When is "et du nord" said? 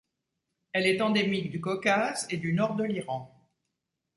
2.31-2.73